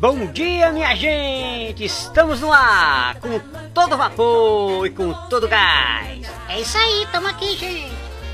[0.00, 1.84] Bom dia, minha gente!
[1.84, 3.38] Estamos no ar com
[3.72, 6.26] todo vapor e com todo gás.
[6.48, 7.92] É isso aí, tamo aqui, gente.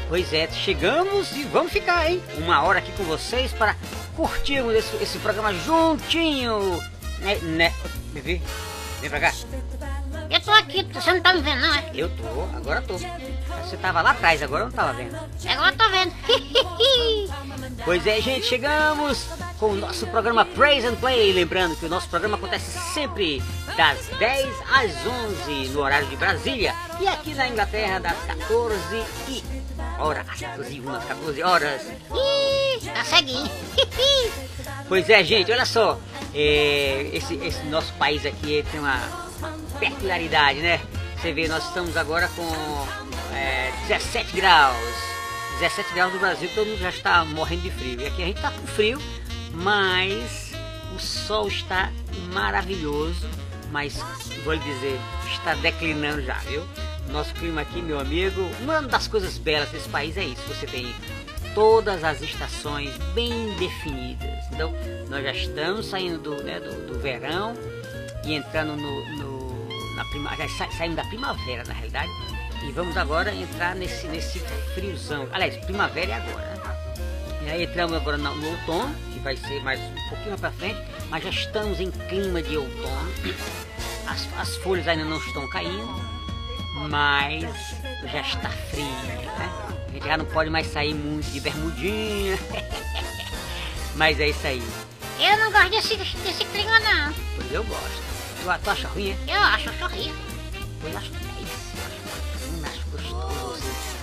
[0.08, 2.22] Pois é, chegamos e vamos ficar, hein?
[2.38, 3.76] Uma hora aqui com vocês para
[4.16, 6.78] curtirmos esse, esse programa juntinho.
[7.18, 7.74] Né, né?
[8.12, 8.40] Bebê,
[9.00, 9.32] vem pra cá.
[10.30, 11.90] Eu tô aqui, você não tá me vendo, não, é?
[11.94, 12.94] Eu tô, agora tô.
[12.96, 15.14] Você tava lá atrás, agora eu não tava vendo.
[15.48, 16.14] Agora eu tô vendo.
[17.82, 19.26] Pois é, gente, chegamos
[19.60, 21.34] com o nosso programa Praise and Play.
[21.34, 23.42] Lembrando que o nosso programa acontece sempre
[23.76, 28.80] das 10 às 11 no horário de Brasília e aqui na Inglaterra das 14
[29.28, 29.44] e
[29.98, 31.82] horas, 14 e umas 14 horas.
[31.82, 33.50] Ih, tá ceguinho.
[34.88, 36.00] Pois é, gente, olha só.
[36.34, 38.96] é, esse, esse nosso país aqui tem uma,
[39.38, 40.80] uma peculiaridade, né?
[41.16, 42.42] Você vê, nós estamos agora com
[43.36, 44.76] é, 17 graus.
[45.60, 48.00] 17 graus no Brasil, todo mundo já está morrendo de frio.
[48.00, 49.00] E aqui a gente está com frio,
[49.52, 50.52] mas
[50.94, 51.90] o sol está
[52.32, 53.28] maravilhoso.
[53.70, 53.96] Mas,
[54.44, 54.98] vou lhe dizer,
[55.32, 56.62] está declinando já, viu?
[57.12, 60.42] Nosso clima aqui, meu amigo, uma das coisas belas desse país é isso.
[60.48, 60.92] Você tem
[61.54, 64.28] todas as estações bem definidas.
[64.52, 64.72] Então,
[65.08, 67.54] nós já estamos saindo do, né, do, do verão
[68.24, 72.10] e entrando no, no- na primavera, já sa- saímos da primavera na realidade,
[72.64, 74.40] e vamos agora entrar nesse, nesse
[74.74, 75.28] friozão.
[75.32, 76.59] Aliás, primavera é agora, né?
[77.42, 80.52] E aí entramos agora no, no outono, que vai ser mais um pouquinho mais pra
[80.52, 83.12] frente, mas já estamos em clima de outono.
[84.06, 85.88] As, as folhas ainda não estão caindo,
[86.90, 87.42] mas
[88.10, 89.20] já está frio, né?
[89.88, 92.38] A gente já não pode mais sair muito de bermudinha.
[93.96, 94.62] mas é isso aí.
[95.18, 97.12] Eu não gosto desse, desse clima, não.
[97.36, 98.02] Pois eu gosto.
[98.42, 99.16] Tu, tu acha ruim?
[99.26, 99.78] Eu acho, acho.
[99.80, 101.29] Eu acho é isso.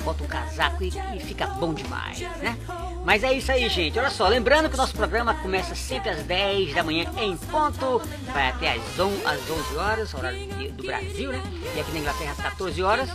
[0.08, 2.58] Bota um casaco e, e fica bom demais, né?
[3.04, 4.00] Mas é isso aí, gente.
[4.00, 8.02] Olha só, lembrando que o nosso programa começa sempre às 10 da manhã em ponto.
[8.34, 11.42] Vai até às 11, às 11 horas, horário do Brasil, né?
[11.76, 13.10] E aqui na Inglaterra às 14 horas.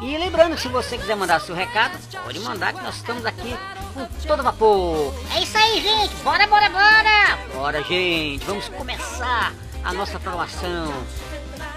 [0.00, 3.54] E lembrando que se você quiser mandar seu recado, pode mandar que nós estamos aqui
[3.92, 5.14] com todo vapor.
[5.34, 6.14] É isso aí, gente.
[6.22, 7.38] Bora, bora, bora.
[7.52, 9.52] Bora, gente, vamos começar
[9.84, 10.92] a nossa programação.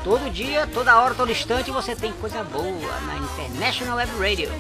[0.04, 4.52] Todo dia, toda hora, todo instante você tem coisa boa na International Web Radio.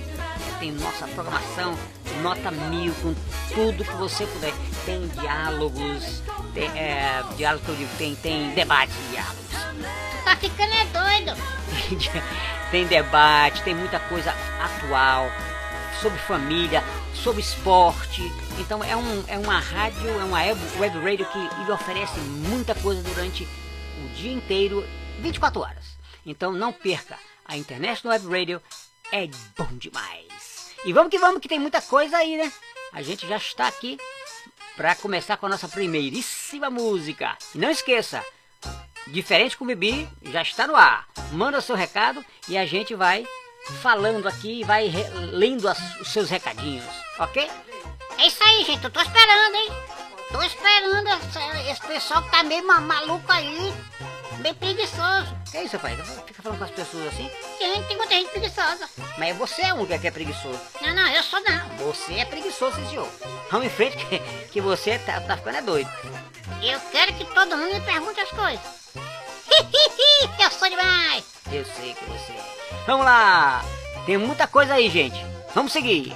[0.59, 1.75] Tem nossa programação
[2.21, 3.15] nota mil com
[3.53, 4.53] tudo que você puder.
[4.85, 6.21] Tem diálogos,
[6.53, 9.41] tem, é, diálogo que eu digo, tem, tem debate de diálogos.
[9.49, 11.41] Tu tá ficando é doido.
[12.69, 15.27] tem debate, tem muita coisa atual
[15.99, 16.83] sobre família,
[17.15, 18.31] sobre esporte.
[18.59, 22.75] Então é, um, é uma rádio, é uma web, web radio que lhe oferece muita
[22.75, 23.47] coisa durante
[24.05, 24.85] o dia inteiro,
[25.21, 25.85] 24 horas.
[26.25, 28.61] Então não perca, a International Web Radio
[29.11, 29.27] é
[29.57, 30.71] bom demais.
[30.85, 32.51] E vamos que vamos, que tem muita coisa aí, né?
[32.93, 33.97] A gente já está aqui
[34.75, 37.37] para começar com a nossa primeiríssima música.
[37.55, 38.23] E não esqueça,
[39.07, 41.07] Diferente com o Bibi, já está no ar.
[41.31, 43.25] Manda seu recado e a gente vai
[43.81, 44.89] falando aqui e vai
[45.31, 46.85] lendo as- os seus recadinhos,
[47.17, 47.49] ok?
[48.19, 48.83] É isso aí, gente.
[48.83, 49.69] Eu tô esperando, hein?
[50.31, 53.73] Tô esperando esse, esse pessoal que tá meio ma- maluco aí.
[54.39, 55.35] Bem preguiçoso.
[55.51, 55.95] Que é isso, pai?
[56.25, 57.29] Fica falando com as pessoas assim.
[57.59, 58.89] Tem, tem muita gente preguiçosa.
[59.17, 60.59] Mas você é um que é preguiçoso.
[60.81, 61.67] Não, não, eu sou não.
[61.91, 63.07] Você é preguiçoso, senhor.
[63.51, 64.19] Vamos em frente que,
[64.51, 65.89] que você tá, tá ficando é doido.
[66.63, 68.61] Eu quero que todo mundo me pergunte as coisas.
[70.39, 71.23] eu sou demais.
[71.51, 72.83] Eu sei que você é.
[72.87, 73.63] Vamos lá!
[74.05, 75.23] Tem muita coisa aí, gente.
[75.53, 76.15] Vamos seguir.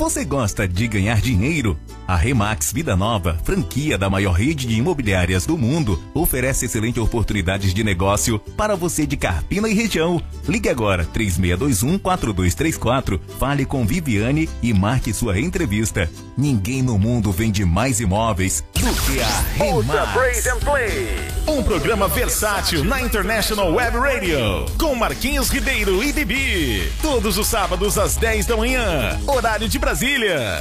[0.00, 1.78] Você gosta de ganhar dinheiro?
[2.10, 7.72] A Remax Vida Nova, franquia da maior rede de imobiliárias do mundo, oferece excelentes oportunidades
[7.72, 10.20] de negócio para você de Carpina e região.
[10.48, 16.10] Ligue agora 3621-4234, fale com Viviane e marque sua entrevista.
[16.36, 20.48] Ninguém no mundo vende mais imóveis do que a Remax.
[21.46, 24.66] Um programa versátil na International Web Radio.
[24.76, 26.90] Com Marquinhos Ribeiro e Bibi.
[27.00, 29.16] Todos os sábados às 10 da manhã.
[29.28, 30.60] Horário de Brasília.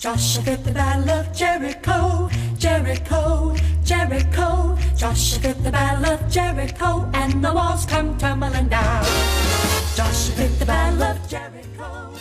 [0.00, 4.74] Joshua the battle of Jericho, Jericho, Jericho.
[4.96, 9.04] Joshua the battle of Jericho, and the walls come tumbling down.
[9.94, 12.14] Joshua the battle of Jericho.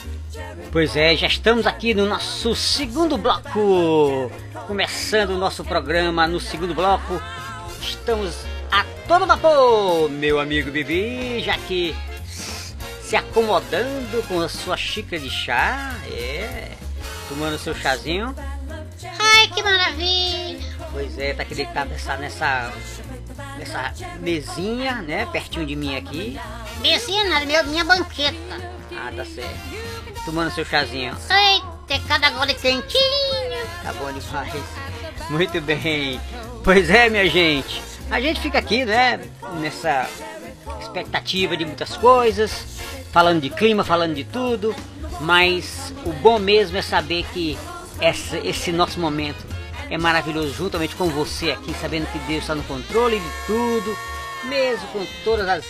[0.74, 4.30] Pois é, já estamos aqui no nosso segundo bloco.
[4.68, 7.22] Começando o nosso programa no segundo bloco.
[7.82, 8.36] Estamos
[8.70, 11.96] a todo vapor, meu amigo Bibi, já que
[13.02, 16.74] se acomodando com a sua xícara de chá, é,
[17.30, 18.36] tomando seu chazinho.
[19.20, 20.60] Ai, que maravilha!
[20.92, 22.74] Pois é, tá aqui deitado nessa, nessa,
[23.58, 26.38] nessa mesinha, né, pertinho de mim aqui.
[26.82, 28.36] Mesinha nada, meu, minha banqueta.
[28.92, 30.26] Ah, tá certo.
[30.26, 31.16] Tomando seu chazinho.
[31.30, 33.66] Eita, cada gole quentinho.
[33.84, 34.64] Tá bom demais.
[35.30, 36.20] Muito bem.
[36.64, 37.82] Pois é, minha gente.
[38.10, 39.20] A gente fica aqui, né?
[39.62, 40.10] Nessa
[40.82, 42.80] expectativa de muitas coisas,
[43.12, 44.76] falando de clima, falando de tudo.
[45.22, 47.58] Mas o bom mesmo é saber que
[48.00, 49.46] essa, esse nosso momento
[49.90, 53.98] é maravilhoso, juntamente com você aqui, sabendo que Deus está no controle de tudo,
[54.46, 55.66] mesmo com todas as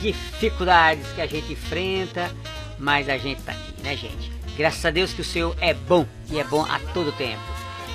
[0.00, 2.30] dificuldades que a gente enfrenta,
[2.78, 4.32] mas a gente está aqui, né, gente?
[4.56, 7.42] Graças a Deus que o Senhor é bom e é bom a todo tempo.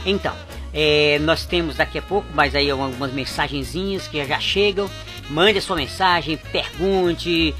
[0.05, 0.35] Então,
[0.73, 4.89] é, nós temos daqui a pouco, mas aí algumas mensagenzinhas que já chegam.
[5.29, 7.55] Mande a sua mensagem, pergunte,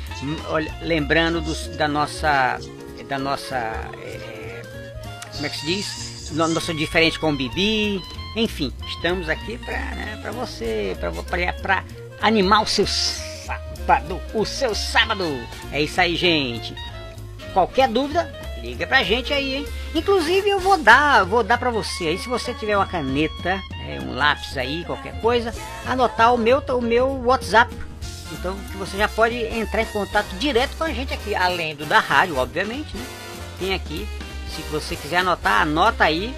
[0.82, 2.60] lembrando dos, da nossa,
[3.08, 4.62] da nossa, é,
[5.34, 6.32] como é que se diz?
[6.32, 8.02] No- Nosso diferente com o Bibi.
[8.36, 10.98] Enfim, estamos aqui para né, você,
[11.62, 11.84] para
[12.22, 15.24] animar o seu sábado, o seu sábado.
[15.72, 16.74] É isso aí, gente.
[17.54, 19.68] Qualquer dúvida, liga pra gente aí, hein?
[19.94, 24.00] Inclusive eu vou dar, vou dar pra você aí, se você tiver uma caneta, é,
[24.02, 25.54] um lápis aí, qualquer coisa,
[25.86, 27.72] anotar o meu, o meu WhatsApp.
[28.44, 31.86] Então que você já pode entrar em contato direto com a gente aqui, além do
[31.86, 33.06] da rádio, obviamente, né?
[33.58, 34.06] Tem aqui,
[34.54, 36.36] se você quiser anotar, anota aí,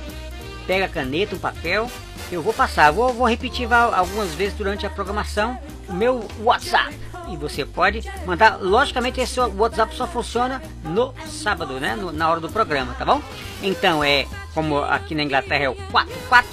[0.68, 1.90] pega a caneta, um papel,
[2.32, 2.92] eu vou passar.
[2.92, 5.58] Vou, vou repetir algumas vezes durante a programação
[5.90, 6.96] o meu WhatsApp.
[7.32, 11.96] E você pode mandar, logicamente esse WhatsApp só funciona no sábado, né?
[11.96, 13.20] No- na hora do programa, tá bom?
[13.64, 16.48] Então é, como aqui na Inglaterra é o 44,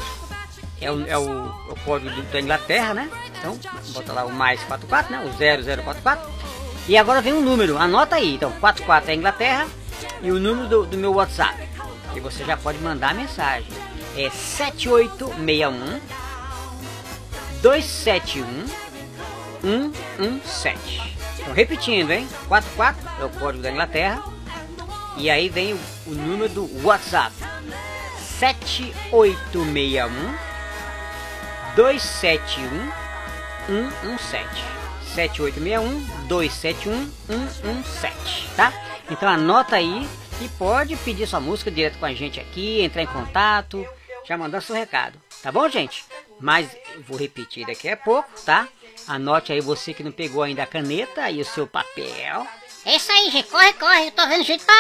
[0.83, 3.11] é o, é o, o código da Inglaterra, né?
[3.39, 3.59] Então,
[3.93, 5.25] bota lá o mais 44, né?
[5.25, 6.31] O 0044.
[6.89, 8.35] E agora vem um número, anota aí.
[8.35, 9.67] Então, 44 é Inglaterra
[10.21, 11.57] e o número do, do meu WhatsApp.
[12.15, 13.69] E você já pode mandar a mensagem.
[14.17, 16.01] É 7861
[17.63, 18.67] 271
[19.63, 21.17] 117.
[21.39, 22.29] Então, repetindo, hein?
[22.49, 24.23] 44 é o código da Inglaterra.
[25.17, 27.33] E aí vem o, o número do WhatsApp.
[28.39, 30.52] 7861
[31.77, 32.69] 271
[33.67, 34.47] 117.
[35.15, 38.73] 7861 271 117, tá?
[39.11, 40.09] Então anota aí
[40.41, 43.87] e pode pedir sua música direto com a gente aqui, entrar em contato,
[44.27, 46.05] já mandar seu recado, tá bom, gente?
[46.41, 46.69] Mas
[47.07, 48.67] vou repetir daqui a pouco, tá?
[49.07, 52.47] Anote aí você que não pegou ainda a caneta e o seu papel.
[52.85, 53.49] É isso aí, gente.
[53.49, 54.07] Corre, corre.
[54.09, 54.73] Eu tô vendo gente tá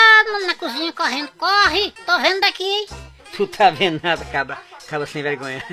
[0.46, 1.28] na cozinha correndo.
[1.38, 1.92] Corre.
[2.04, 2.88] Tô vendo daqui?
[3.36, 5.64] Tu tá vendo nada, cabra, cabra sem vergonha.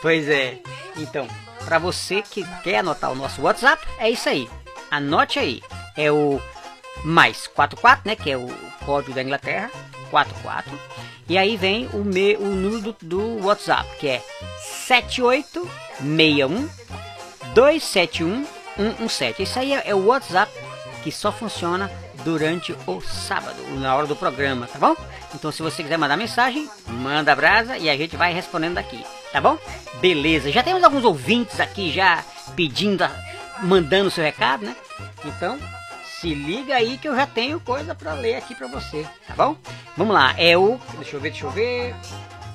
[0.00, 0.58] Pois é.
[0.96, 1.26] Então,
[1.64, 4.48] pra você que quer anotar o nosso WhatsApp, é isso aí.
[4.90, 5.62] Anote aí.
[5.96, 6.40] É o
[7.04, 8.16] mais 44, né?
[8.16, 8.48] Que é o
[8.84, 9.70] código da Inglaterra.
[10.10, 10.78] 44.
[11.28, 14.22] E aí vem o, me, o número do, do WhatsApp, que é
[14.62, 16.70] 7861
[17.54, 19.42] 271 117.
[19.42, 20.50] Isso aí é, é o WhatsApp
[21.02, 21.90] que só funciona
[22.28, 24.94] durante o sábado, na hora do programa, tá bom?
[25.34, 29.02] Então se você quiser mandar mensagem, manda a brasa e a gente vai respondendo aqui,
[29.32, 29.58] tá bom?
[29.98, 32.22] Beleza, já temos alguns ouvintes aqui já
[32.54, 33.08] pedindo,
[33.62, 34.76] mandando seu recado, né?
[35.24, 35.58] Então,
[36.20, 39.56] se liga aí que eu já tenho coisa pra ler aqui pra você, tá bom?
[39.96, 40.78] Vamos lá, é o.
[40.98, 41.94] Deixa eu ver, deixa eu ver.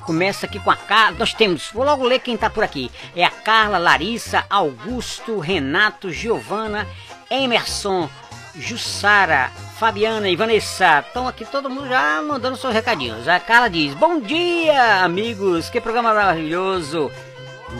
[0.01, 1.17] Começa aqui com a Carla.
[1.17, 2.91] Nós temos, vou logo ler quem tá por aqui.
[3.15, 6.85] É a Carla, Larissa, Augusto, Renato, Giovana,
[7.31, 8.07] Emerson,
[8.55, 10.99] Jussara, Fabiana e Vanessa.
[10.99, 13.27] Estão aqui todo mundo já mandando seus recadinhos.
[13.27, 15.69] A Carla diz: Bom dia, amigos.
[15.69, 17.11] Que programa maravilhoso.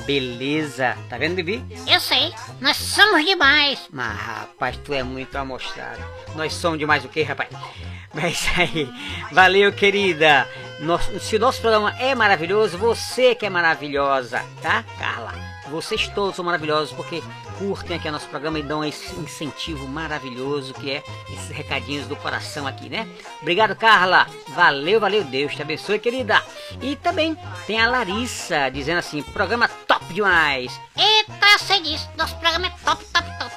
[0.06, 0.98] Beleza.
[1.08, 1.64] Tá vendo, Bibi?
[1.88, 3.88] Eu sei, nós somos demais.
[3.92, 6.00] Mas, rapaz, tu é muito amostrado.
[6.36, 7.50] Nós somos demais o quê, rapaz?
[8.14, 8.92] Mas aí,
[9.32, 10.48] valeu, querida.
[10.80, 15.34] Nosso, se o nosso programa é maravilhoso, você que é maravilhosa, tá, Carla?
[15.70, 17.24] Vocês todos são maravilhosos porque
[17.58, 22.16] curtem aqui o nosso programa e dão esse incentivo maravilhoso que é esses recadinhos do
[22.16, 23.08] coração aqui, né?
[23.42, 24.28] Obrigado, Carla.
[24.50, 25.24] Valeu, valeu.
[25.24, 26.42] Deus te abençoe, querida.
[26.82, 30.80] E também tem a Larissa dizendo assim: programa top demais.
[30.98, 32.10] Eita, sei disso.
[32.18, 33.56] Nosso programa é top, top, top.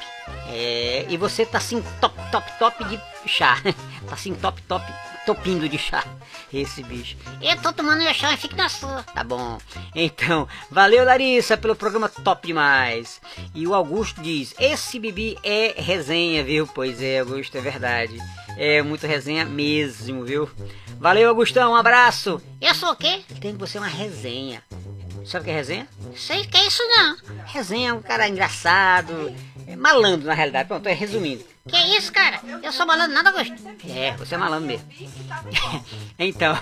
[0.48, 3.59] É, e você tá assim top, top, top de chá.
[4.09, 4.85] tá assim top, top,
[5.27, 6.05] topindo de chá.
[6.53, 7.17] Esse bicho.
[7.43, 9.03] Eu tô tomando meu chá e fico na sua.
[9.03, 9.59] Tá bom.
[9.95, 13.21] Então, valeu Larissa pelo programa top demais.
[13.55, 16.67] E o Augusto diz: Esse Bibi é resenha, viu?
[16.67, 18.17] Pois é, Augusto, é verdade.
[18.57, 20.49] É muito resenha mesmo, viu?
[20.99, 22.41] Valeu, Augustão, um abraço.
[22.61, 23.21] Eu sou o quê?
[23.41, 24.62] Tem que ser uma resenha.
[25.27, 25.89] Sabe o que é resenha?
[26.17, 27.17] Sei que é isso não.
[27.47, 30.69] Resenha é um cara engraçado, é malandro na realidade.
[30.69, 31.45] Pronto, é resumindo.
[31.69, 32.41] Que isso, cara?
[32.62, 33.55] Eu sou malandro nada, Augusto.
[33.89, 34.89] É, você é malandro mesmo.
[36.19, 36.55] então,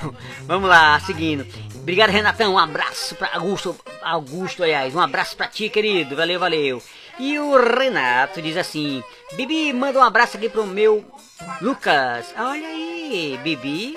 [0.42, 1.46] vamos lá, seguindo.
[1.74, 2.54] Obrigado, Renatão.
[2.54, 3.76] Um abraço pra Augusto.
[4.02, 6.16] Augusto, aliás, um abraço pra ti, querido.
[6.16, 6.82] Valeu, valeu.
[7.18, 9.02] E o Renato diz assim:
[9.34, 11.04] Bibi, manda um abraço aqui pro meu
[11.60, 12.34] Lucas.
[12.36, 13.96] Olha aí, Bibi.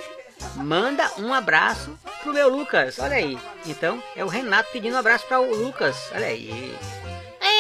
[0.56, 3.00] Manda um abraço pro meu Lucas.
[3.00, 3.38] Olha aí.
[3.66, 6.12] Então, é o Renato pedindo um abraço para o Lucas.
[6.14, 6.76] Olha aí.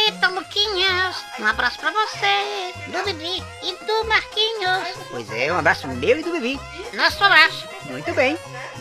[0.07, 1.17] Eita, Luquinhas.
[1.37, 5.05] Um abraço pra você, do Bibi e do Marquinhos.
[5.11, 6.57] Pois é, um abraço meu e do Bibi.
[6.93, 7.67] Nosso abraço.
[7.89, 8.37] Muito bem.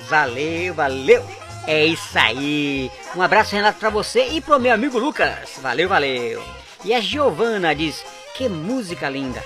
[0.09, 1.29] Valeu, valeu.
[1.67, 2.93] É isso aí.
[3.17, 5.59] Um abraço, Renato, pra você e pro meu amigo Lucas.
[5.61, 6.45] Valeu, valeu.
[6.85, 8.05] E a Giovana diz:
[8.37, 9.43] Que música linda.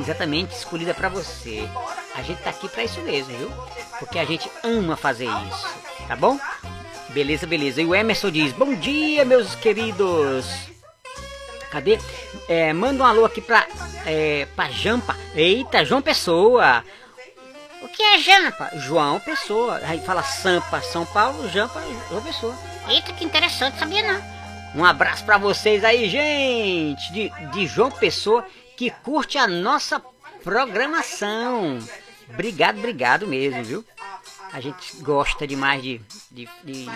[0.00, 1.68] Exatamente escolhida pra você.
[2.14, 3.52] A gente tá aqui pra isso mesmo, viu?
[3.98, 5.68] Porque a gente ama fazer isso.
[6.08, 6.40] Tá bom?
[7.12, 7.82] Beleza, beleza.
[7.82, 10.46] E o Emerson diz: Bom dia, meus queridos.
[11.70, 11.98] Cadê?
[12.48, 13.66] É, manda um alô aqui pra,
[14.06, 15.16] é, pra Jampa.
[15.34, 16.84] Eita, João Pessoa.
[17.82, 18.70] O que é jampa?
[18.76, 19.80] João Pessoa.
[19.84, 22.54] Aí fala Sampa, São Paulo, Jampa, João Pessoa.
[22.88, 24.22] Eita, que interessante, sabia não.
[24.74, 28.46] Um abraço pra vocês aí, gente, de, de João Pessoa,
[28.76, 30.00] que curte a nossa
[30.42, 31.78] programação.
[32.32, 33.84] Obrigado, obrigado mesmo, viu?
[34.52, 36.86] A gente gosta demais de, de, de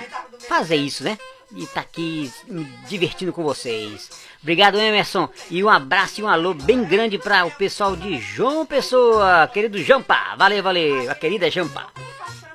[0.49, 1.18] fazer isso, né?
[1.55, 4.11] E tá aqui me divertindo com vocês.
[4.42, 5.29] Obrigado, Emerson.
[5.51, 9.83] E um abraço e um alô bem grande para o pessoal de João Pessoa, querido
[9.83, 10.35] Jampa.
[10.37, 11.87] Valeu, valeu, a querida Jampa.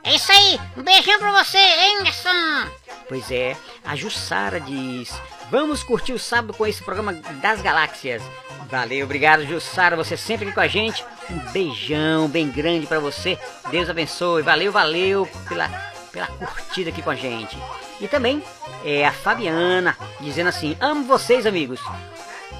[0.04, 0.60] É isso aí.
[0.76, 2.72] Um beijão pra você, Anderson.
[3.08, 5.14] Pois é, a Jussara diz:
[5.52, 8.24] Vamos curtir o sábado com esse programa das galáxias.
[8.70, 11.04] Valeu, obrigado, Jussara, você sempre aqui com a gente.
[11.30, 13.38] Um beijão bem grande pra você.
[13.70, 14.44] Deus abençoe.
[14.44, 15.68] Valeu, valeu pela,
[16.10, 17.58] pela curtida aqui com a gente.
[18.00, 18.42] E também
[18.86, 21.82] é a Fabiana dizendo assim: Amo vocês, amigos.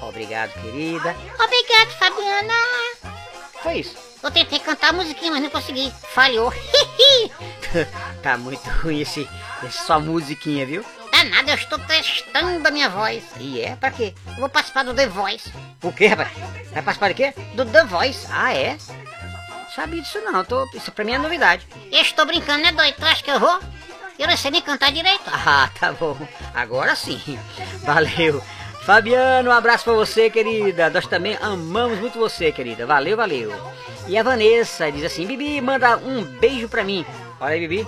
[0.02, 1.16] Obrigado, querida.
[1.42, 2.52] Obrigado, Fabiana.
[3.62, 3.96] Foi isso.
[4.22, 5.90] Eu tentei cantar a musiquinha, mas não consegui.
[6.12, 6.52] Falhou.
[8.22, 9.26] tá muito ruim esse,
[9.64, 10.84] esse sua musiquinha, viu?
[11.22, 13.22] Danado, eu estou testando a minha voz.
[13.38, 14.12] E é pra quê?
[14.26, 15.52] Eu vou participar do The Voice.
[15.80, 16.30] O quê, rapaz?
[16.72, 17.34] Vai participar de quê?
[17.54, 18.26] Do The Voice.
[18.28, 18.76] Ah, é?
[19.72, 21.66] Sabia disso não, tô, isso pra mim é novidade.
[21.92, 22.96] Eu estou brincando, né, doido?
[22.96, 23.60] Tu acha que eu vou?
[24.18, 25.22] Eu não sei nem cantar direito.
[25.32, 26.16] Ah, tá bom.
[26.54, 27.38] Agora sim.
[27.84, 28.42] Valeu.
[28.84, 30.90] Fabiano, um abraço pra você, querida.
[30.90, 32.84] Nós também amamos muito você, querida.
[32.84, 33.52] Valeu, valeu.
[34.08, 37.06] E a Vanessa diz assim: Bibi, manda um beijo pra mim.
[37.40, 37.86] Olha aí, Bibi.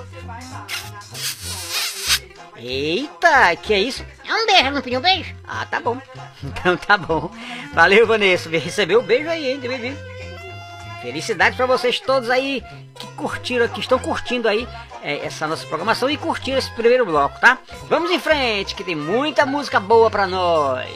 [2.67, 4.03] Eita, que é isso?
[4.27, 5.35] É um beijo, não pediu um beijo?
[5.47, 6.01] Ah, tá bom.
[6.43, 7.31] Então tá bom.
[7.73, 8.49] Valeu, Vanessa.
[8.51, 9.97] Recebeu o beijo aí, hein, Bibi.
[11.03, 12.63] Felicidade pra vocês todos aí
[12.99, 14.67] que curtiram, que estão curtindo aí
[15.03, 17.59] é, essa nossa programação e curtiram esse primeiro bloco, tá?
[17.89, 20.89] Vamos em frente, que tem muita música boa pra nós.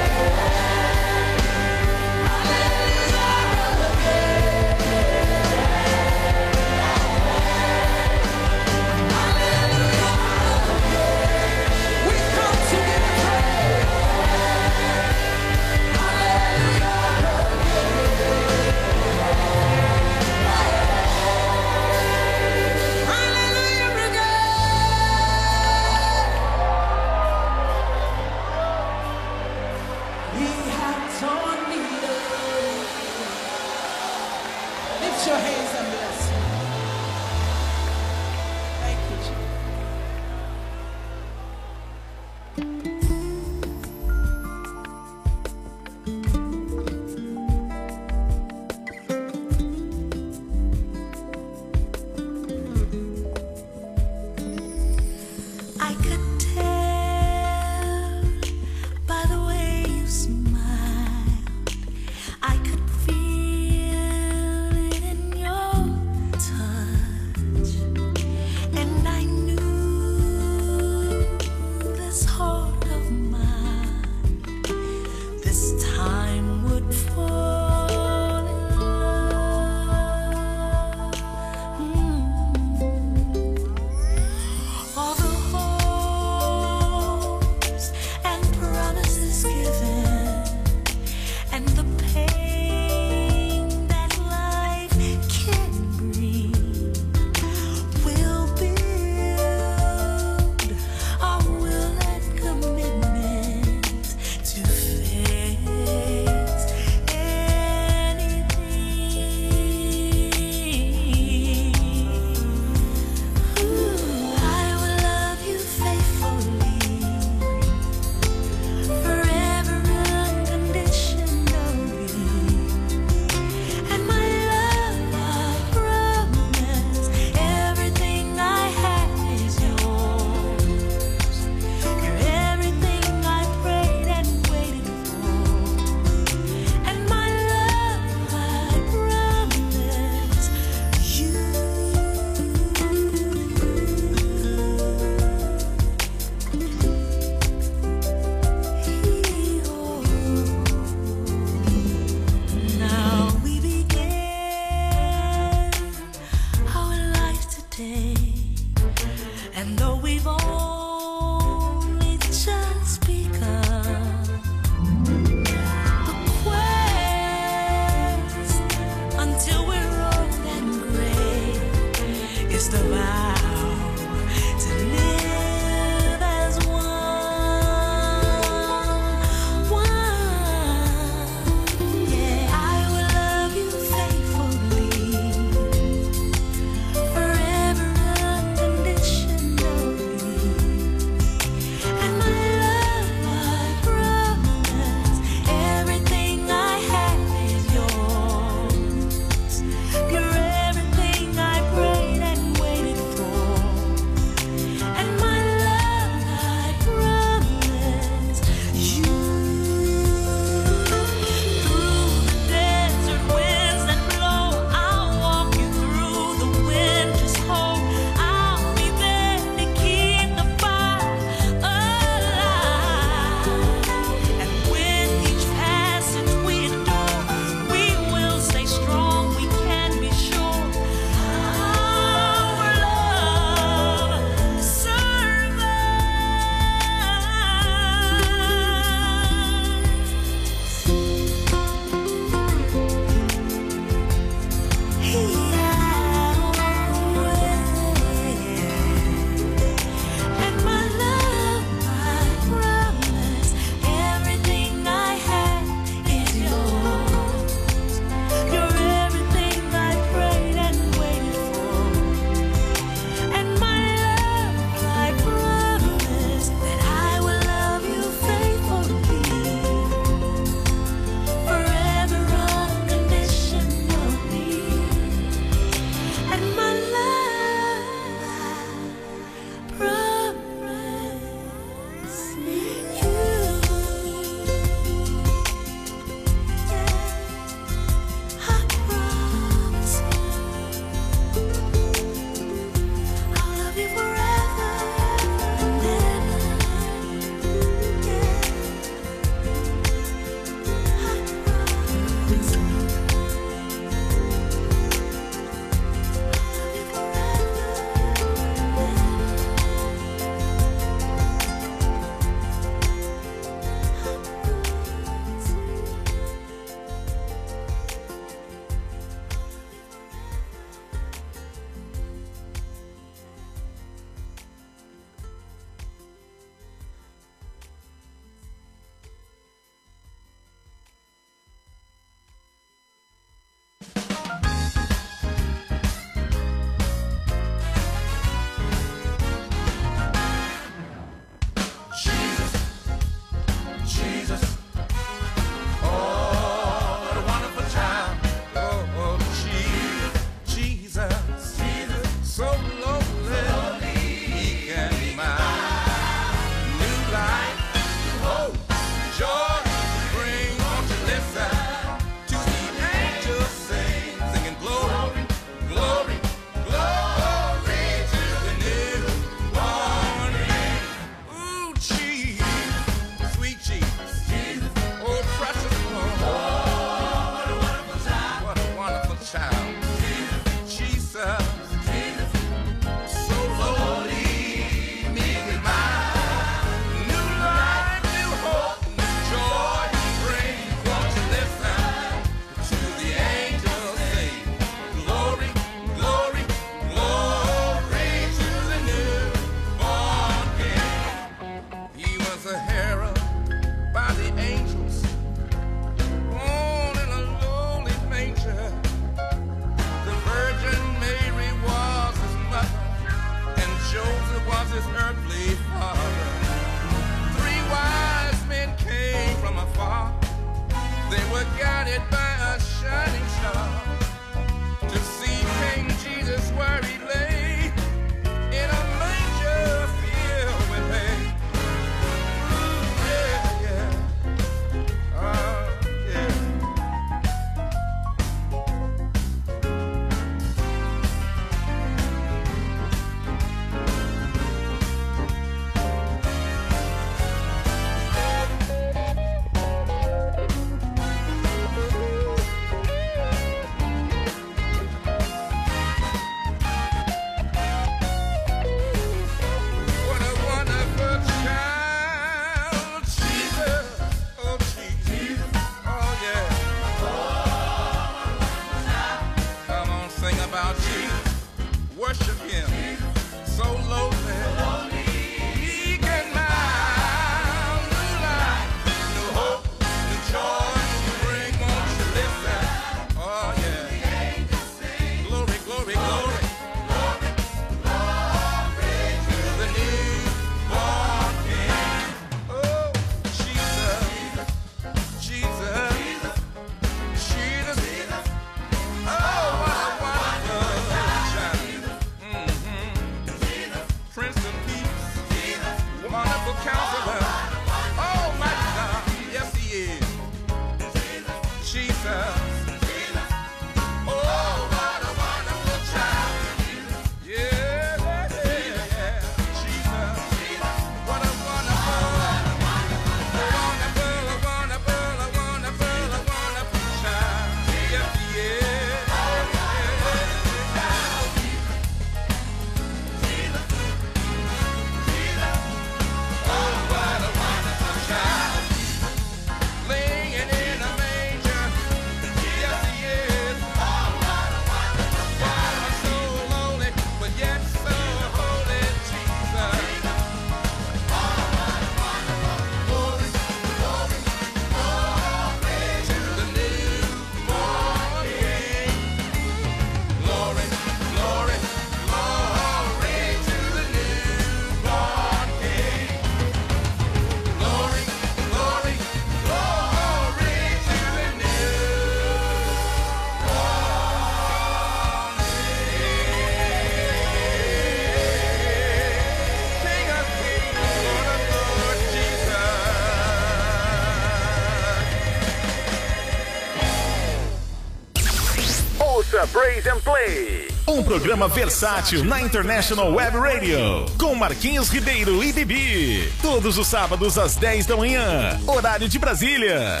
[589.42, 590.68] Ouça Praise and Play.
[590.86, 594.06] Um programa versátil na International Web Radio.
[594.18, 596.32] Com Marquinhos Ribeiro e Bibi.
[596.40, 598.60] Todos os sábados às 10 da manhã.
[598.66, 600.00] Horário de Brasília.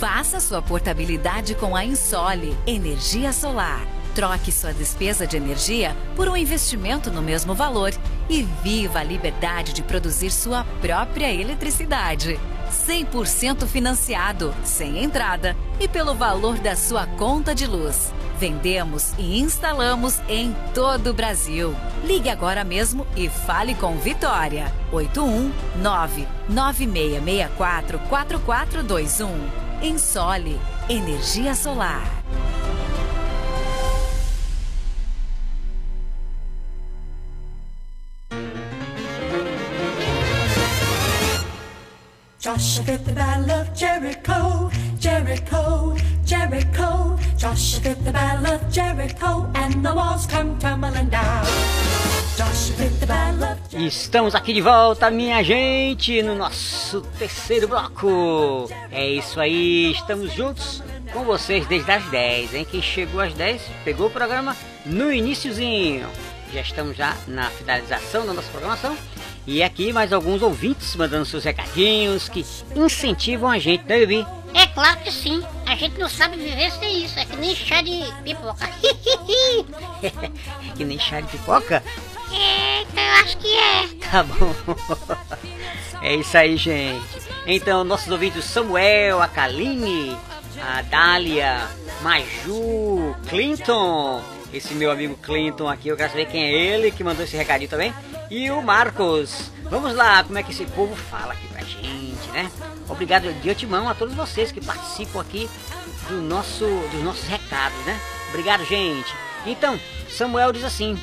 [0.00, 3.86] Faça sua portabilidade com a Insole Energia Solar.
[4.14, 7.92] Troque sua despesa de energia por um investimento no mesmo valor
[8.28, 12.38] e viva a liberdade de produzir sua própria eletricidade.
[12.72, 18.12] 100% financiado, sem entrada e pelo valor da sua conta de luz.
[18.38, 21.76] Vendemos e instalamos em todo o Brasil.
[22.04, 24.72] Ligue agora mesmo e fale com Vitória.
[24.90, 29.62] 819 9664 4421.
[29.82, 32.21] Ensole Energia Solar.
[42.42, 44.68] Joshua fit the battle of Jericho,
[44.98, 47.16] Jericho, Jericho.
[47.36, 51.46] Joshua fit the battle of Jericho, and the walls come tumbling down.
[53.72, 58.68] Estamos aqui de volta, minha gente, no nosso terceiro bloco.
[58.90, 60.82] É isso aí, estamos juntos
[61.12, 62.66] com vocês desde as 10, hein?
[62.68, 66.08] Quem chegou às 10 pegou o programa no iníciozinho.
[66.52, 68.96] Já estamos já na finalização da nossa programação.
[69.46, 72.44] E aqui mais alguns ouvintes mandando seus recadinhos que
[72.76, 74.26] incentivam a gente, né, Bibi?
[74.54, 75.42] É claro que sim.
[75.66, 77.18] A gente não sabe viver sem isso.
[77.18, 78.68] É que nem chá de pipoca.
[80.76, 81.82] que nem chá de pipoca?
[82.30, 83.88] Eita, eu acho que é.
[84.10, 84.54] Tá bom.
[86.02, 87.06] É isso aí, gente.
[87.46, 90.16] Então, nossos ouvintes Samuel, a Kaline,
[90.60, 91.68] a Dália,
[92.02, 94.20] Maju, Clinton.
[94.52, 97.70] Esse meu amigo Clinton aqui, eu quero saber quem é ele que mandou esse recadinho
[97.70, 97.94] também.
[98.30, 99.50] E o Marcos.
[99.64, 102.50] Vamos lá, como é que esse povo fala aqui pra gente, né?
[102.88, 105.48] Obrigado de antemão a todos vocês que participam aqui
[106.08, 107.98] do nosso, dos nossos recados, né?
[108.28, 109.14] Obrigado, gente.
[109.46, 109.80] Então,
[110.10, 110.98] Samuel diz assim: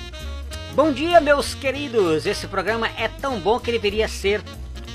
[0.73, 2.27] Bom dia, meus queridos.
[2.27, 4.43] Esse programa é tão bom que deveria ser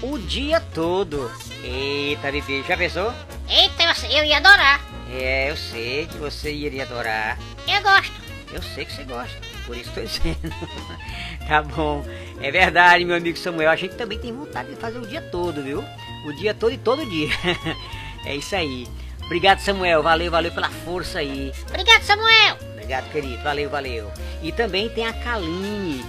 [0.01, 1.31] o dia todo.
[1.65, 3.13] Eita, Bibi, já pensou?
[3.49, 4.81] Eita, eu ia adorar.
[5.11, 7.39] É, eu sei que você iria adorar.
[7.67, 8.24] Eu gosto.
[8.55, 9.37] Eu sei que você gosta,
[9.67, 10.55] por isso estou dizendo.
[11.49, 12.05] tá bom.
[12.41, 13.69] É verdade, meu amigo Samuel.
[13.69, 15.85] A gente também tem vontade de fazer o dia todo, viu?
[16.25, 17.31] O dia todo e todo dia.
[18.25, 18.87] é isso aí.
[19.25, 20.05] Obrigado, Samuel.
[20.05, 21.53] Valeu, valeu pela força aí.
[21.69, 22.57] Obrigado, Samuel.
[22.75, 23.43] Obrigado, querido.
[23.43, 24.13] Valeu, valeu.
[24.41, 26.05] E também tem a Kaline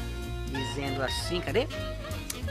[0.52, 1.66] dizendo assim, cadê?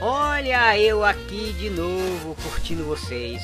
[0.00, 3.40] Olha eu aqui de novo curtindo vocês.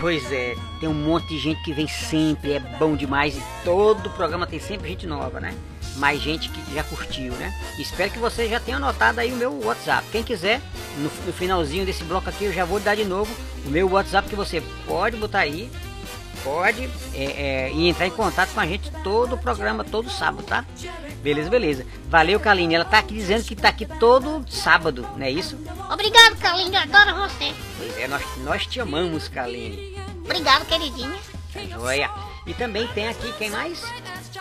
[0.00, 3.36] Pois é, tem um monte de gente que vem sempre, é bom demais.
[3.36, 5.54] E todo programa tem sempre gente nova, né?
[5.96, 7.54] Mais gente que já curtiu, né?
[7.78, 10.06] Espero que vocês já tenham anotado aí o meu WhatsApp.
[10.10, 10.60] Quem quiser,
[10.98, 13.34] no, no finalzinho desse bloco aqui, eu já vou dar de novo
[13.64, 15.70] o meu WhatsApp que você pode botar aí
[16.44, 20.42] pode é, é, e entrar em contato com a gente todo o programa, todo sábado,
[20.42, 20.64] tá?
[21.22, 21.86] Beleza, beleza.
[22.08, 22.74] Valeu, Kaline.
[22.74, 25.58] Ela tá aqui dizendo que tá aqui todo sábado, não é isso?
[25.90, 26.74] Obrigado, Carlinhos.
[26.74, 27.54] Eu adoro você.
[27.78, 29.96] Pois é, nós, nós te amamos, Kaline.
[30.22, 31.18] Obrigado, queridinha.
[31.52, 32.10] Tá joia.
[32.46, 33.82] E também tem aqui, quem mais?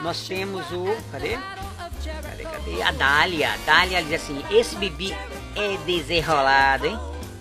[0.02, 0.96] Nós temos o.
[1.12, 1.38] Cadê?
[2.22, 2.82] Cadê, cadê?
[2.82, 3.54] A Dália.
[3.54, 5.16] A Dália diz assim: esse bebê
[5.56, 7.00] é desenrolado, hein?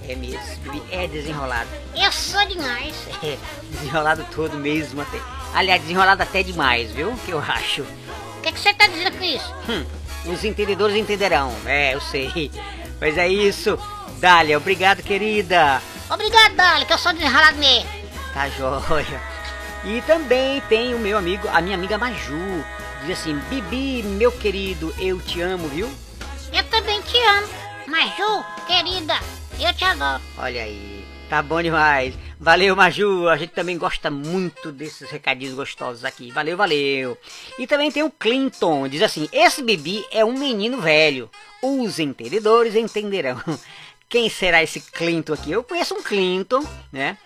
[0.08, 1.68] É mesmo, esse bebê é desenrolado.
[1.94, 2.94] Eu sou demais.
[3.22, 3.38] É,
[3.70, 5.18] desenrolado todo mesmo até.
[5.54, 7.16] Aliás, desenrolado até demais, viu?
[7.24, 7.82] Que eu acho.
[7.82, 9.54] O que, que você tá dizendo com isso?
[9.68, 9.86] Hum,
[10.32, 11.54] os entendedores entenderão.
[11.64, 12.50] É, eu sei.
[13.00, 13.78] Mas é isso.
[14.18, 15.80] Dália, obrigado, querida.
[16.10, 17.88] Obrigado, Dali, que eu sou desenrolado mesmo.
[18.34, 19.31] Tá joia.
[19.84, 22.64] E também tem o meu amigo, a minha amiga Maju.
[23.00, 25.90] Diz assim, Bibi, meu querido, eu te amo, viu?
[26.52, 27.48] Eu também te amo.
[27.88, 29.14] Maju, querida,
[29.58, 30.22] eu te adoro.
[30.38, 32.14] Olha aí, tá bom demais.
[32.38, 33.28] Valeu, Maju.
[33.28, 36.30] A gente também gosta muito desses recadinhos gostosos aqui.
[36.30, 37.18] Valeu, valeu.
[37.58, 38.86] E também tem o Clinton.
[38.86, 41.28] Diz assim: Esse Bibi é um menino velho.
[41.60, 43.40] Os entendedores entenderão.
[44.08, 45.50] Quem será esse Clinton aqui?
[45.50, 47.16] Eu conheço um Clinton, né?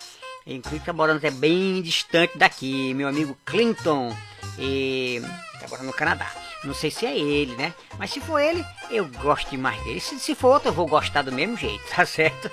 [0.47, 4.15] Ele tá morando até bem distante daqui, meu amigo Clinton.
[4.57, 5.21] E
[5.59, 6.31] tá morando no Canadá.
[6.63, 7.73] Não sei se é ele, né?
[7.99, 9.99] Mas se for ele, eu gosto demais dele.
[9.99, 12.49] Se, se for outro, eu vou gostar do mesmo jeito, tá certo?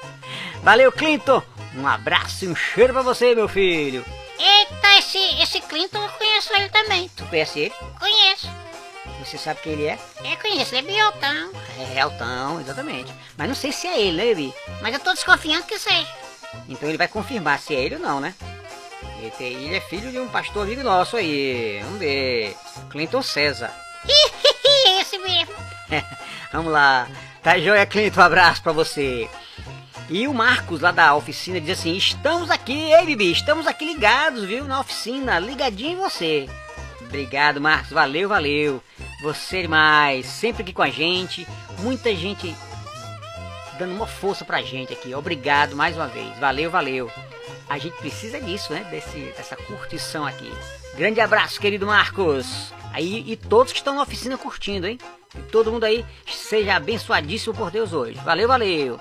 [0.63, 1.41] Valeu, Clinton!
[1.77, 4.05] Um abraço e um cheiro pra você, meu filho!
[4.39, 7.09] Eita, esse, esse Clinton eu conheço ele também.
[7.17, 7.75] Tu conhece ele?
[8.01, 8.51] Conheço.
[9.21, 9.99] Você sabe quem ele é?
[10.25, 11.53] Eu conheço, ele é biotão.
[11.95, 13.13] É, Altão, exatamente.
[13.39, 14.53] Mas não sei se é ele, né?
[14.83, 16.25] Mas eu tô desconfiando que seja.
[16.69, 18.35] Então ele vai confirmar se é ele ou não, né?
[19.41, 21.81] Ele, é filho de um pastor amigo nosso aí.
[21.85, 22.57] Vamos ver.
[22.91, 23.73] Clinton César.
[25.01, 25.55] esse mesmo.
[26.53, 27.09] Vamos lá.
[27.43, 28.21] Tá joia, Clinton?
[28.21, 29.29] Um abraço pra você.
[30.11, 34.45] E o Marcos, lá da oficina, diz assim: Estamos aqui, ei, Bibi, estamos aqui ligados,
[34.45, 34.65] viu?
[34.65, 36.49] Na oficina, ligadinho em você.
[37.01, 37.91] Obrigado, Marcos.
[37.91, 38.83] Valeu, valeu.
[39.23, 40.27] Você é demais.
[40.27, 41.47] Sempre aqui com a gente.
[41.79, 42.55] Muita gente
[43.79, 45.15] dando uma força pra gente aqui.
[45.15, 46.37] Obrigado mais uma vez.
[46.39, 47.11] Valeu, valeu.
[47.69, 48.87] A gente precisa disso, né?
[48.91, 50.51] Desse, dessa curtição aqui.
[50.97, 52.73] Grande abraço, querido Marcos.
[52.93, 54.99] Aí, e todos que estão na oficina curtindo, hein?
[55.35, 58.19] E todo mundo aí seja abençoadíssimo por Deus hoje.
[58.25, 59.01] Valeu, valeu.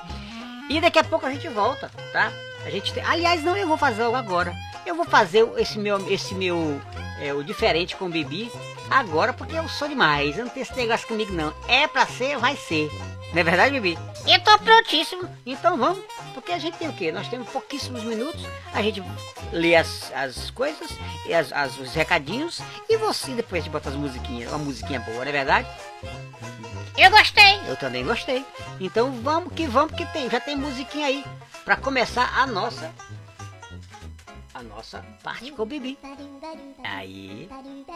[0.70, 2.32] E daqui a pouco a gente volta, tá?
[2.66, 3.04] A gente tem...
[3.04, 4.54] Aliás, não, eu vou fazer algo agora.
[4.86, 6.82] Eu vou fazer esse meu, esse meu,
[7.22, 8.52] é, o diferente com o Bibi
[8.90, 10.38] agora, porque eu sou demais.
[10.38, 11.54] Eu não tenho esse negócio comigo, não.
[11.68, 12.90] É pra ser, vai ser.
[13.34, 13.98] Não é verdade, Bibi?
[14.28, 15.28] Eu tô prontíssimo.
[15.46, 16.04] Então vamos,
[16.36, 17.12] porque a gente tem o quê?
[17.12, 18.42] Nós temos pouquíssimos minutos,
[18.74, 19.04] a gente
[19.52, 20.92] lê as, as coisas,
[21.26, 25.00] e as, as- os recadinhos, e você depois a gente bota as musiquinhas, uma musiquinha
[25.00, 25.68] boa, não é verdade?
[26.96, 27.60] Eu gostei.
[27.68, 28.46] Eu também gostei.
[28.80, 31.26] Então vamos que vamos que tem, já tem musiquinha aí
[31.66, 32.94] pra começar a nossa
[34.54, 35.98] a nossa parte com o Bibi.
[36.84, 37.50] Aí,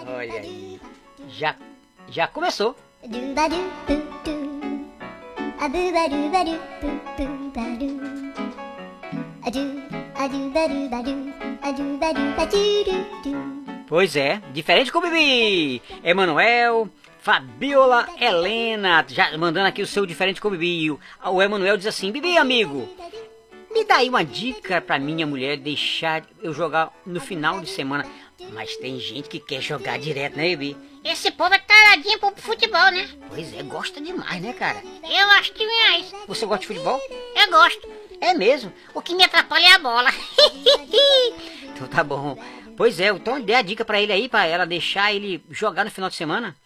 [0.07, 0.81] olha aí.
[1.29, 1.55] Já
[2.09, 2.75] já começou.
[13.87, 15.81] Pois é, diferente com o Bibi.
[16.03, 16.87] Emanuel,
[17.19, 20.91] Fabiola, Helena, já mandando aqui o seu diferente com o Bibi.
[21.25, 22.87] O Emanuel diz assim: Bibi, amigo,
[23.73, 28.05] me dá aí uma dica pra minha mulher deixar eu jogar no final de semana.
[28.53, 30.77] Mas tem gente que quer jogar direto, né, Bibi?
[31.07, 33.09] Esse povo é taradinho pro futebol, né?
[33.29, 34.83] Pois é, gosta demais, né, cara?
[35.03, 36.11] Eu acho demais.
[36.27, 36.99] Você gosta de futebol?
[37.33, 37.87] Eu gosto.
[38.19, 38.73] É mesmo?
[38.93, 40.09] O que me atrapalha é a bola.
[41.63, 42.35] Então tá bom.
[42.75, 45.91] Pois é, então dê a dica pra ele aí, pra ela deixar ele jogar no
[45.91, 46.57] final de semana.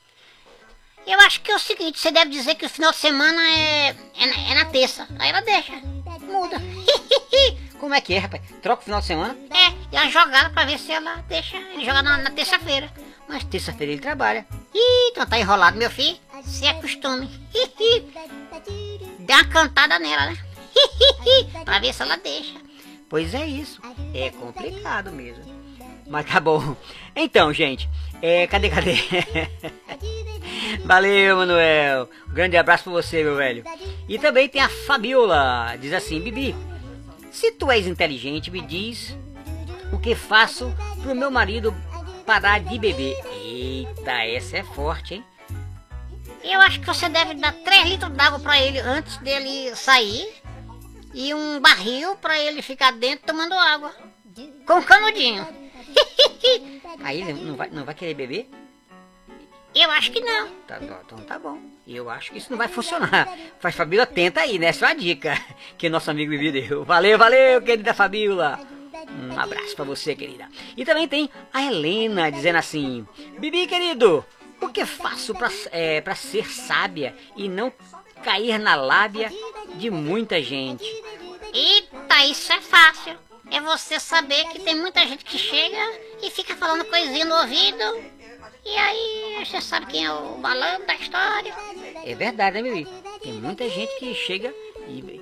[1.05, 3.89] Eu acho que é o seguinte, você deve dizer que o final de semana é,
[3.89, 5.05] é, na, é na terça.
[5.19, 5.73] Aí ela deixa.
[6.21, 6.55] Muda.
[7.81, 8.43] Como é que é, rapaz?
[8.61, 9.35] Troca o final de semana?
[9.49, 12.93] É, e a jogada pra ver se ela deixa ele jogar na, na terça-feira.
[13.27, 14.45] Mas terça-feira ele trabalha.
[14.71, 16.15] Ih, então tá enrolado, meu filho.
[16.43, 17.27] Se acostume.
[19.17, 20.37] Dê uma cantada nela, né?
[21.65, 22.53] pra ver se ela deixa.
[23.09, 23.81] Pois é isso.
[24.13, 25.43] É complicado mesmo.
[26.07, 26.75] Mas tá bom.
[27.15, 27.89] Então, gente,
[28.21, 28.95] é, cadê, cadê?
[30.85, 32.07] Valeu, Manuel.
[32.29, 33.63] Um grande abraço pra você, meu velho.
[34.07, 35.75] E também tem a Fabiola.
[35.79, 36.55] Diz assim, Bibi,
[37.31, 39.15] se tu és inteligente, me diz
[39.91, 41.73] o que faço pro meu marido
[42.25, 43.15] parar de beber.
[43.31, 45.25] Eita, essa é forte, hein?
[46.43, 50.27] Eu acho que você deve dar 3 litros d'água pra ele antes dele sair.
[51.13, 53.93] E um barril pra ele ficar dentro tomando água.
[54.65, 55.45] Com canudinho.
[57.03, 58.49] Aí ele não vai, não vai querer beber?
[59.73, 60.49] Eu acho que não.
[60.67, 61.59] Tá, tá, então tá bom.
[61.87, 63.27] Eu acho que isso não vai funcionar.
[63.59, 64.71] Faz Fabíola, tenta aí, né?
[64.73, 65.33] Só a dica
[65.77, 66.83] que nosso amigo Bibi deu.
[66.83, 68.59] Valeu, valeu, querida Fabíola.
[69.09, 70.47] Um abraço pra você, querida.
[70.75, 73.07] E também tem a Helena dizendo assim:
[73.39, 74.25] Bibi, querido,
[74.59, 77.71] o que faço pra, é, pra ser sábia e não
[78.23, 79.31] cair na lábia
[79.75, 80.85] de muita gente?
[81.53, 83.17] Eita, isso é fácil.
[83.49, 85.77] É você saber que tem muita gente que chega
[86.21, 88.20] e fica falando coisinha no ouvido.
[88.65, 91.53] E aí você sabe quem é o malandro da história.
[92.03, 92.87] É verdade, né, Bibi?
[93.21, 94.53] Tem muita gente que chega
[94.87, 95.21] e.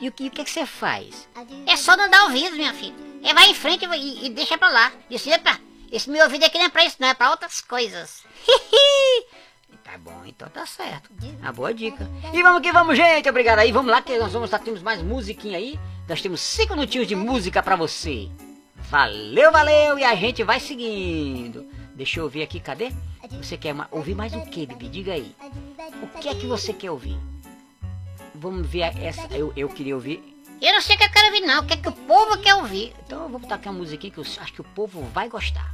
[0.00, 1.28] E o que, o que, é que você faz?
[1.64, 2.96] É só não dar ouvido, minha filha.
[3.22, 4.92] É vai em frente e, e deixa pra lá.
[5.08, 5.60] Diz, epa,
[5.92, 8.24] esse meu ouvido aqui não é pra isso, não, é pra outras coisas.
[9.86, 11.08] Tá bom, então tá certo.
[11.40, 12.10] Uma boa dica.
[12.34, 13.28] E vamos que vamos, gente.
[13.30, 13.70] Obrigado aí.
[13.70, 15.78] Vamos lá que nós vamos lá, temos mais musiquinha aí.
[16.08, 18.28] Nós temos cinco minutinhos de música pra você.
[18.74, 19.96] Valeu, valeu.
[19.96, 21.64] E a gente vai seguindo.
[21.96, 22.92] Deixa eu ouvir aqui, cadê?
[23.42, 24.88] Você quer ouvir mais o que, Bibi?
[24.90, 25.34] Diga aí.
[26.02, 27.18] O que é que você quer ouvir?
[28.34, 29.26] Vamos ver essa.
[29.34, 30.22] Eu, eu queria ouvir.
[30.60, 31.62] Eu não sei o que eu quero ouvir, não.
[31.62, 32.94] O que é que o povo quer ouvir?
[33.06, 35.72] Então eu vou botar aqui uma musiquinha que eu acho que o povo vai gostar.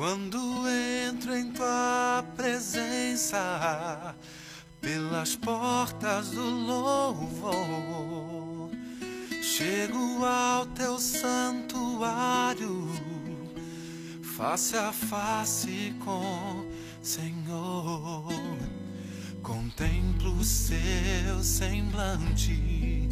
[0.00, 0.66] Quando
[1.06, 4.14] entro em tua presença,
[4.80, 7.50] pelas portas do louvor,
[9.42, 12.88] chego ao teu santuário,
[14.22, 16.64] face a face com
[17.02, 18.24] Senhor.
[19.42, 23.06] Contemplo o seu semblante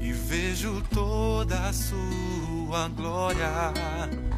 [0.00, 4.29] e vejo toda a sua glória.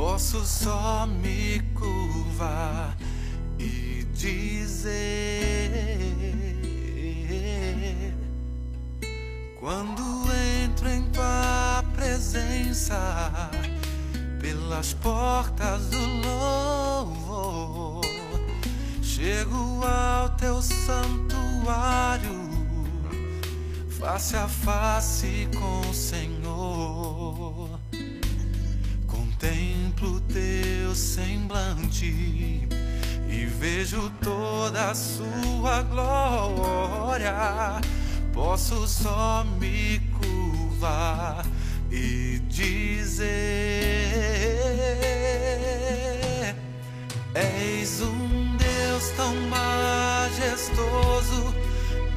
[0.00, 2.96] Posso só me curvar
[3.58, 4.96] e dizer:
[9.58, 10.02] Quando
[10.64, 13.50] entro em tua presença,
[14.40, 18.00] pelas portas do louvor,
[19.02, 22.40] chego ao teu santuário,
[23.90, 27.79] face a face com o Senhor.
[29.40, 32.68] Contemplo teu semblante
[33.26, 37.80] e vejo toda a sua glória.
[38.34, 41.46] Posso só me curvar
[41.90, 43.24] e dizer:
[47.34, 51.54] És um Deus tão majestoso,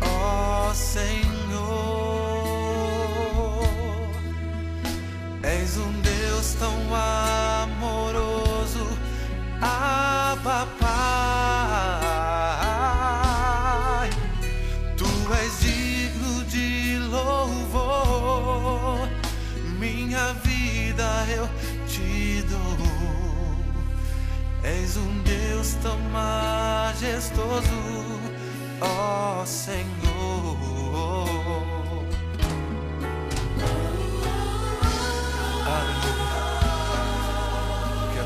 [0.02, 1.23] ó Senhor.
[6.60, 8.86] Tão amoroso,
[9.62, 10.90] Abba Pai.
[14.96, 17.90] Tu és digno de louvor,
[19.78, 21.50] minha vida eu
[21.88, 22.78] te dou.
[24.64, 27.82] És um Deus tão majestoso,
[28.80, 29.93] ó Senhor.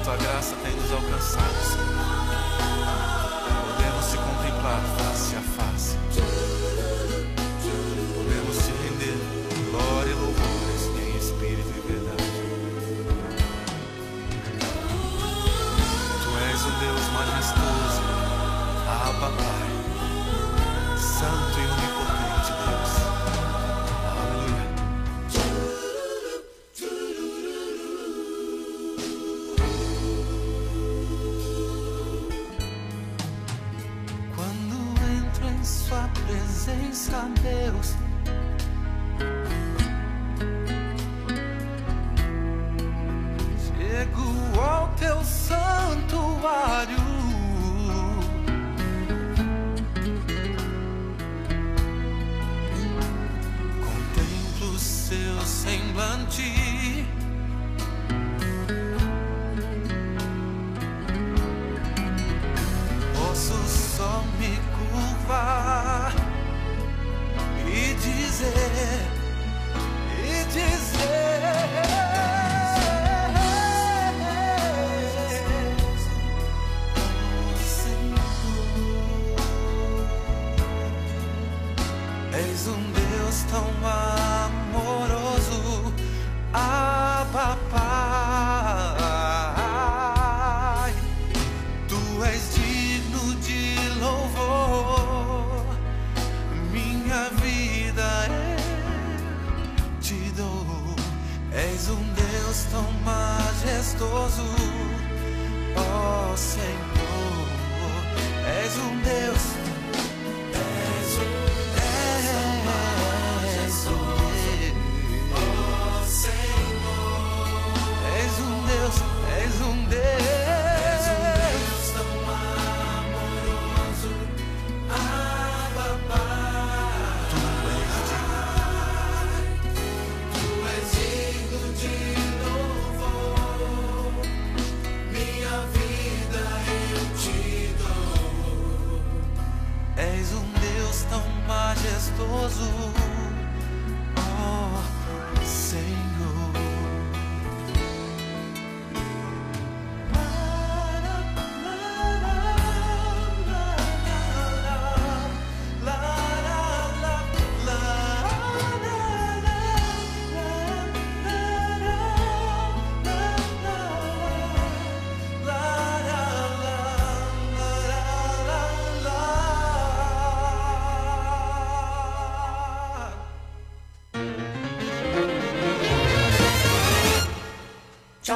[0.08, 1.86] Tua graça tem nos alcançado, Senhor.
[3.76, 5.98] Podemos te contemplar face a face.
[8.16, 9.18] Podemos te render
[9.70, 12.24] glória e louvores em espírito e verdade.
[16.24, 18.02] Tu és o Deus majestoso,
[18.88, 19.47] Abba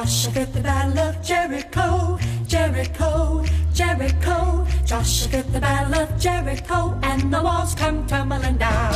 [0.02, 4.66] Joshua fit the battle of Jericho, Jericho, Jericho.
[4.84, 8.92] Joshua fit the battle of Jericho, and the walls come tumbling down.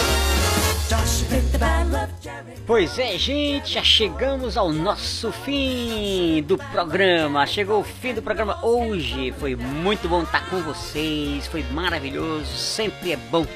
[0.88, 1.26] Joshua.
[2.66, 7.46] Pois é, gente, já chegamos ao nosso fim do programa.
[7.46, 9.32] Chegou o fim do programa hoje.
[9.38, 11.46] Foi muito bom estar com vocês.
[11.46, 12.46] Foi maravilhoso.
[12.46, 13.46] Sempre é bom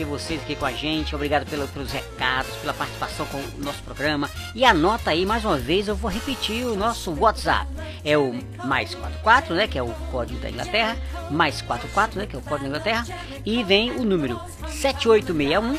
[0.00, 1.14] ter vocês aqui com a gente.
[1.14, 4.30] Obrigado pelo- pelos recados, pela participação com o nosso programa.
[4.54, 7.66] E anota aí mais uma vez, eu vou repetir o nosso WhatsApp.
[8.04, 8.34] É o
[8.64, 9.66] mais 44, né?
[9.68, 10.96] Que é o código da Inglaterra.
[11.30, 12.26] Mais 44, né?
[12.26, 13.06] Que é o código da Inglaterra.
[13.44, 14.40] E vem o número
[14.70, 15.78] 7861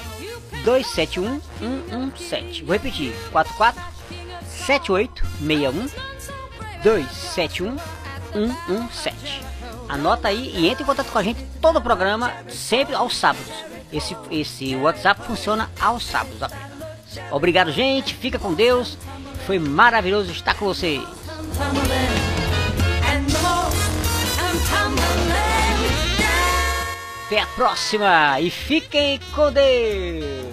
[0.64, 2.64] 271 117.
[2.64, 3.82] Vou repetir: 44
[4.48, 5.90] 7861
[6.84, 7.78] 271
[8.34, 9.42] 117.
[9.90, 13.52] Anota aí e entre em contato com a gente todo o programa, sempre aos sábados.
[13.92, 16.72] Esse, esse WhatsApp funciona aos sábados apenas.
[17.32, 18.16] Obrigado, gente.
[18.16, 18.98] Fica com Deus.
[19.46, 21.04] Foi maravilhoso estar com vocês.
[27.26, 30.51] Até a próxima e fiquem com Deus.